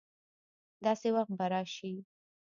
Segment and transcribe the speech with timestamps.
[0.83, 1.93] داسي وخت به راشي